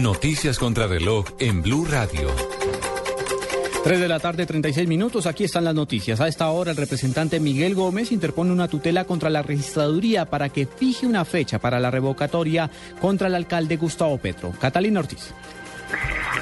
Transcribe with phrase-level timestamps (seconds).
[0.00, 2.30] Noticias contra reloj en Blue Radio.
[3.84, 5.26] 3 de la tarde, 36 minutos.
[5.26, 6.22] Aquí están las noticias.
[6.22, 10.64] A esta hora, el representante Miguel Gómez interpone una tutela contra la registraduría para que
[10.64, 14.52] fije una fecha para la revocatoria contra el alcalde Gustavo Petro.
[14.58, 15.34] Catalina Ortiz.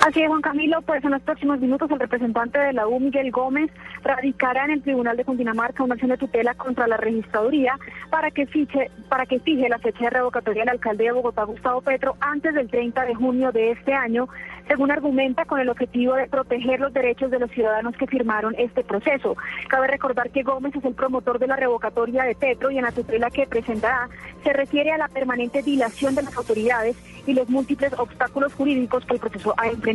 [0.07, 3.31] Así es, Juan Camilo, pues en los próximos minutos el representante de la U, Miguel
[3.31, 3.71] Gómez,
[4.03, 7.77] radicará en el Tribunal de Cundinamarca una acción de tutela contra la registraduría
[8.09, 11.83] para que, fiche, para que fije la fecha de revocatoria del alcalde de Bogotá, Gustavo
[11.83, 14.29] Petro, antes del 30 de junio de este año,
[14.69, 18.85] según argumenta con el objetivo de proteger los derechos de los ciudadanos que firmaron este
[18.85, 19.37] proceso.
[19.69, 22.93] Cabe recordar que Gómez es el promotor de la revocatoria de Petro y en la
[22.93, 24.09] tutela que presentará
[24.45, 26.97] se refiere a la permanente dilación de las autoridades
[27.27, 29.88] y los múltiples obstáculos jurídicos que el proceso ha enfrentado.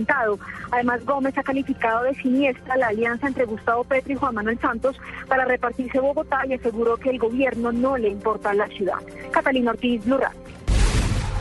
[0.72, 5.00] Además, Gómez ha calificado de siniestra la alianza entre Gustavo Petro y Juan Manuel Santos
[5.28, 8.98] para repartirse Bogotá y aseguró que el gobierno no le importa la ciudad.
[9.32, 10.18] Catalina Ortiz, Blue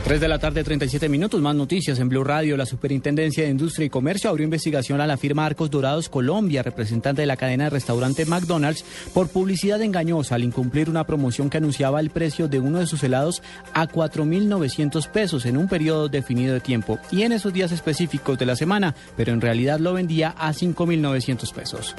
[0.03, 1.41] 3 de la tarde, 37 minutos.
[1.41, 2.57] Más noticias en Blue Radio.
[2.57, 7.21] La Superintendencia de Industria y Comercio abrió investigación a la firma Arcos Dorados Colombia, representante
[7.21, 12.01] de la cadena de restaurante McDonald's, por publicidad engañosa al incumplir una promoción que anunciaba
[12.01, 13.41] el precio de uno de sus helados
[13.73, 18.45] a 4.900 pesos en un periodo definido de tiempo y en esos días específicos de
[18.45, 21.95] la semana, pero en realidad lo vendía a 5.900 pesos.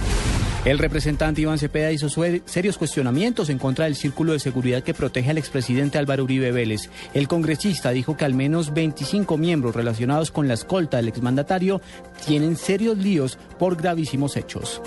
[0.64, 5.28] El representante Iván Cepeda hizo serios cuestionamientos en contra del círculo de seguridad que protege
[5.28, 6.88] al expresidente Álvaro Uribe Vélez.
[7.12, 11.82] El congresista dijo que al menos 25 miembros relacionados con la escolta del exmandatario
[12.24, 14.80] tienen serios líos por gravísimos hechos.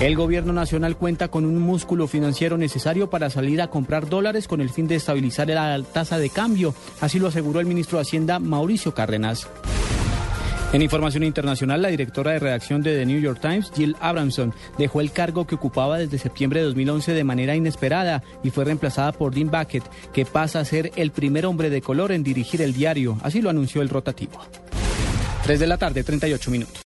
[0.00, 4.62] El gobierno nacional cuenta con un músculo financiero necesario para salir a comprar dólares con
[4.62, 8.38] el fin de estabilizar la tasa de cambio, así lo aseguró el ministro de Hacienda
[8.38, 9.46] Mauricio Cárdenas.
[10.72, 15.02] En información internacional, la directora de redacción de The New York Times, Jill Abramson, dejó
[15.02, 19.34] el cargo que ocupaba desde septiembre de 2011 de manera inesperada y fue reemplazada por
[19.34, 19.84] Dean Bucket,
[20.14, 23.18] que pasa a ser el primer hombre de color en dirigir el diario.
[23.22, 24.40] Así lo anunció el rotativo.
[25.44, 26.80] 3 de la tarde, 38 minutos.